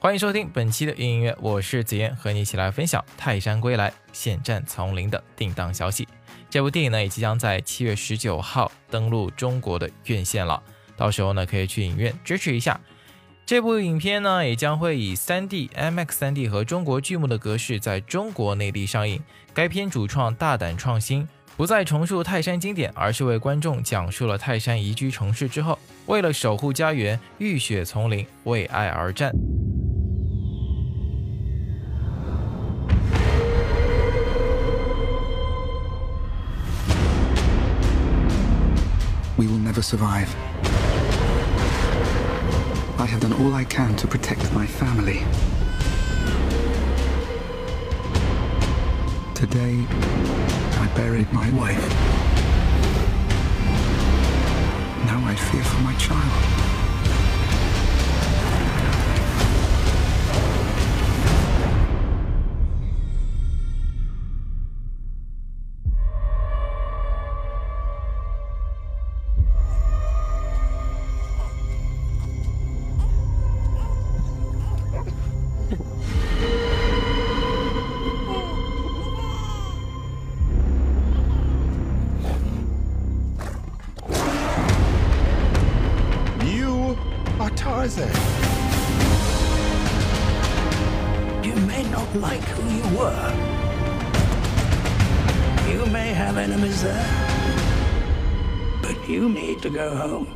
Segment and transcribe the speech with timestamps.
[0.00, 6.06] 欢迎收听本期的音乐，我是子言，和你一起来分享《泰山归来，险战丛林》的定档消息。
[6.48, 10.62] 这部电影呢，也即将在七月十九号登陆中国的院线了，
[10.96, 12.80] 到时候呢，可以去影院支持一下。
[13.44, 19.20] 这部影片呢，也将会以 3D、IMAX 3D 和中国剧目的格式在中国内地上映。
[19.52, 25.76] 该片主创大胆创新，不再重述泰山经典，而是为观众讲述了泰山移居城市之后，
[26.06, 29.32] 为了守护家园，浴血丛林，为爱而战。
[39.68, 40.34] Never survive.
[42.98, 45.18] I have done all I can to protect my family.
[49.34, 49.84] Today,
[50.82, 51.86] I buried my wife.
[55.04, 56.67] Now I fear for my child.
[87.88, 88.12] Tarzan.
[91.42, 93.32] You may not like who you were.
[95.70, 97.06] You may have enemies there.
[98.82, 100.26] But you need to go home.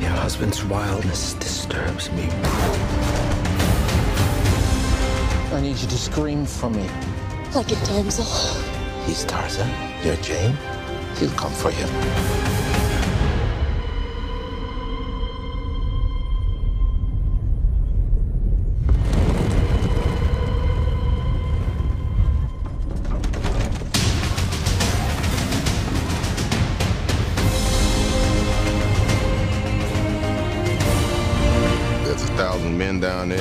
[0.00, 2.28] Your husband's wildness disturbs me.
[5.52, 6.88] I need you to scream for me.
[7.54, 8.24] Like a damsel.
[9.06, 9.70] He's Tarzan.
[10.04, 10.56] You're Jane.
[11.18, 11.84] He'll come for you.
[32.04, 33.38] 'There's a thousand men down there,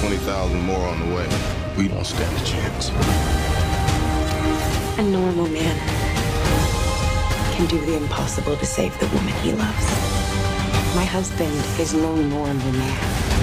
[0.00, 1.26] 20,000 more on the way.
[1.76, 2.92] We don't stand a chance.
[4.98, 5.93] A normal man
[7.54, 9.86] can do the impossible to save the woman he loves.
[10.96, 13.34] My husband is no normal man.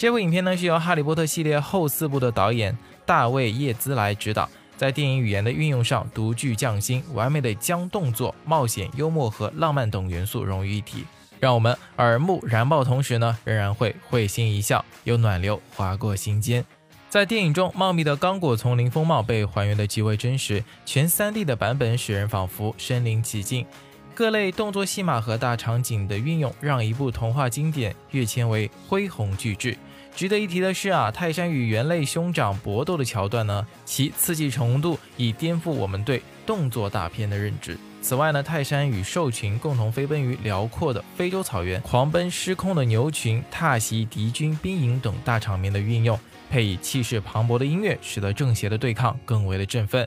[0.02, 2.74] 《这部影片呢是由《哈利波特》系列后四部的导演
[3.04, 4.48] 大卫·叶兹来执导，
[4.80, 11.04] 在电影语言的运用上独具匠心，完美的将动作、冒险、幽默和浪漫等元素融于一体，
[11.38, 16.64] 让我们耳目燃爆，同时呢仍然会会心一笑，有暖流划过心间。
[17.10, 23.66] 在电影中，茂密的刚果丛林风貌被还原的极为真实，全 3D 的版本使人仿佛身临其境。
[24.14, 29.76] 各类动作戏码和大场景的运用，让一部童话经典跃迁为恢宏巨制。
[30.14, 37.78] 值得一提的是啊，泰山与猿类兄长搏斗的桥段呢，其刺激程度已颠覆我们对动作大片的认知。
[38.02, 46.18] 此外呢，泰山与兽群共同飞奔于辽阔的非洲草原，狂奔失控的牛群，踏袭敌军兵营等大场面的运用，
[46.50, 50.06] 配以气势磅礴的音乐，使得正邪的对抗更为的振奋。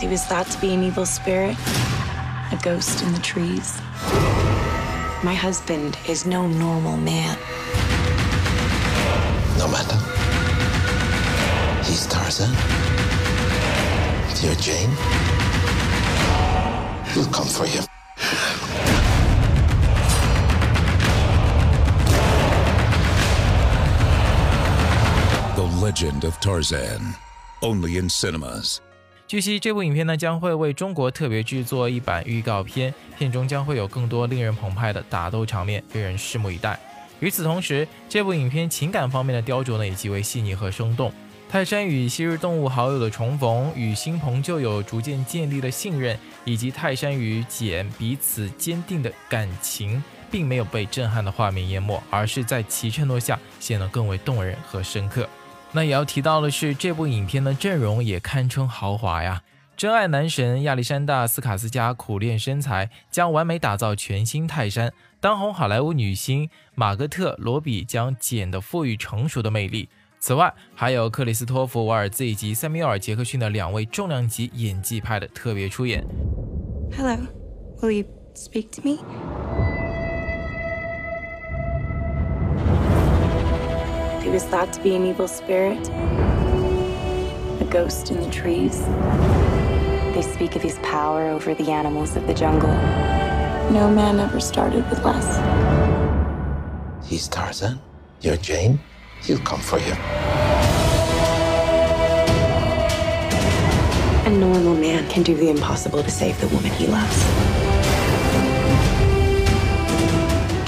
[0.00, 1.54] He was thought to be an evil spirit,
[2.50, 3.74] a ghost in the trees.
[5.22, 7.36] My husband is no normal man.
[9.60, 9.98] No matter.
[11.84, 12.48] He's Tarzan.
[14.40, 14.88] You're Jane.
[17.12, 17.82] He'll come for you.
[25.56, 27.14] The Legend of Tarzan,
[27.60, 28.78] only in cinemas.
[29.26, 36.80] 据悉，这部影片呢将会为中国特别制作一版预告片，片中将会有更多令人澎湃的打斗场面，令人拭目以待。
[37.20, 41.12] 与此同时，这部影片情感方面的雕琢呢也极为细腻和生动。
[41.48, 55.28] 泰山与昔日动物好友的重逢，与新朋旧友逐渐建立了信任，以及泰山与简彼此坚定的感情，并没有被震撼的画面淹没，而是在其衬托下显得更为动人和深刻。
[55.72, 59.42] 那也要提到的是，这部影片的阵容也堪称豪华呀！
[59.80, 64.92] 真爱男神亚历山大·斯卡斯加苦练身材，将完美打造全新泰山。
[65.20, 69.88] 当红好莱坞女星玛格特·罗比将简的赋予成熟的魅力。
[70.18, 76.04] 此外，还有克里斯托弗·瓦尔兹以及塞缪尔·杰克逊的两位重量级演技派的特别出演。
[76.94, 77.16] Hello.
[77.80, 78.04] Will you
[78.34, 78.98] speak to me?
[84.22, 85.88] He was thought to be an evil spirit,
[87.62, 88.82] a ghost in the trees.
[90.20, 92.68] They speak of his power over the animals of the jungle.
[93.72, 95.38] No man ever started with less.
[97.08, 97.80] He's Tarzan.
[98.20, 98.80] You're Jane.
[99.22, 99.94] He'll come for you.
[104.26, 107.18] A normal man can do the impossible to save the woman he loves.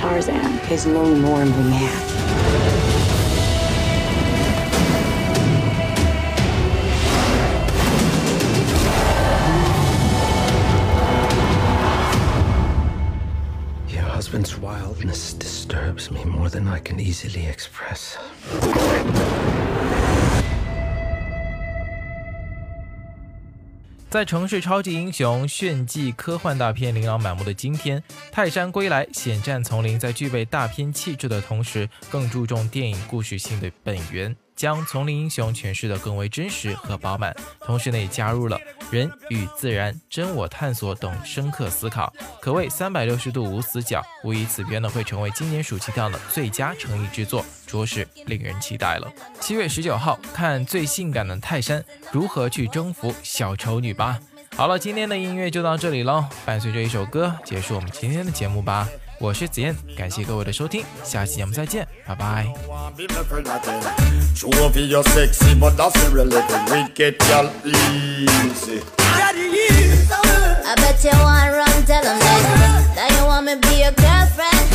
[0.01, 2.82] Tarzan is no normal man.
[14.31, 18.17] wildness disturbs me more than i can easily express.
[24.09, 34.37] 在城市超级英雄炫技科幻大片琳琅满目的今天泰山归来险战丛林在具备大片气质的同时更注重电影故事性的本源。
[34.63, 37.35] 将丛林英雄诠释得更为真实和饱满。
[37.59, 38.57] 同时呢，也加入了
[38.93, 44.01] 人与自然、真我探索等深刻思考，可谓三百六十度无死角。
[44.23, 49.11] 无疑，此片呢会成为今年暑期档的最佳诚意之作，着实令人期待了。
[49.41, 54.21] 七月十九号，看最性感的泰山如何去征服小丑女吧。
[54.55, 58.87] 好了，今天的音乐就到这里喽，伴随着一首歌结束我们今天的节目吧。
[59.22, 62.48] 我是子燕，感谢各位的收听，下期节目再见，拜拜。
[64.36, 66.70] Show off your sexy, but that's irrelevant.
[66.70, 68.82] We get y'all easy.
[70.70, 72.42] I bet you want run, tell them that,
[72.96, 74.68] that you want me be your girlfriend.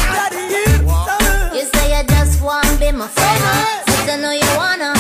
[1.55, 3.43] You say you just want be my friend,
[3.87, 4.95] but I know you wanna.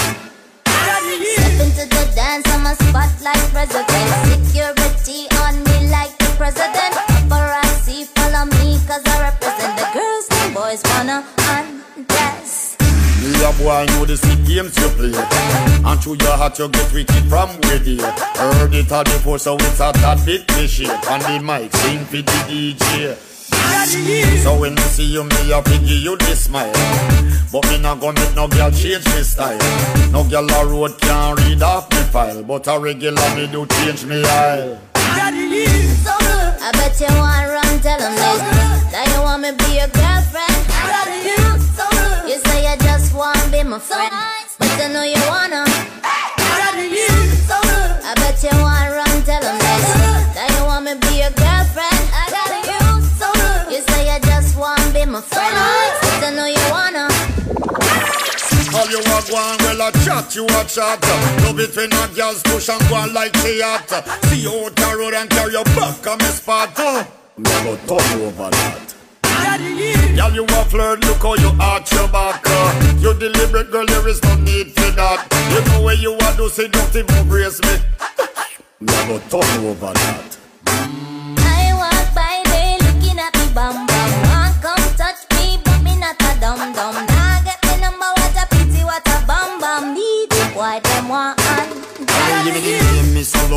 [0.65, 2.26] Step into the dance,
[13.58, 15.14] Boy know the sweet games you play.
[15.84, 17.98] And through your heart you get wicked from they
[18.38, 20.86] Heard it all before so it's a that bit fishy.
[20.88, 23.18] On the mic sing for the DJ.
[24.44, 26.72] So when me see you, me a give you this smile.
[27.52, 29.58] But me not gonna make no girl change me style.
[30.12, 34.06] No girl a road can read off me file, but a regular me do change
[34.06, 34.80] me aisle.
[59.02, 61.02] You a go on, well a chat, you a chat.
[61.44, 64.96] Love it when a girl's push and go on like theatre See you out the
[64.98, 66.78] road and carry your back on me spot.
[67.38, 68.94] Never turn over that.
[70.16, 72.42] Girl, you a flirt, look how you arch your back.
[72.46, 72.98] Uh.
[73.00, 75.28] You deliberate, girl, there is no need for that.
[75.52, 77.78] You know where you are, do don't even embrace me.
[78.80, 80.37] Never turn over that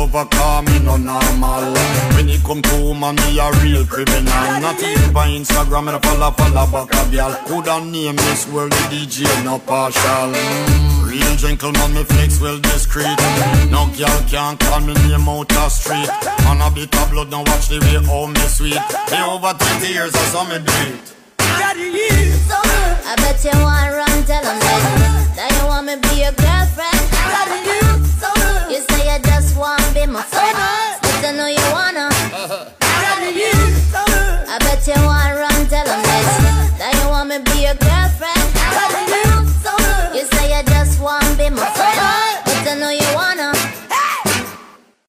[0.01, 1.73] over call me no normal
[2.17, 4.45] When it come to man, me a real criminal.
[4.59, 7.33] Not even by Instagram, and a follow, follow back a girl.
[7.45, 10.33] Coulda name this world, the DJ no partial.
[11.05, 13.17] Real gentleman, me flex well discreet.
[13.69, 16.09] No girl can call me name out a street.
[16.49, 18.81] On a bit of blood, now watch the way how me sweet.
[19.11, 21.13] Me over 20 years, I saw me do it.
[23.03, 25.33] I bet you want run, tell him that.
[25.37, 27.90] Now you want me be your girlfriend.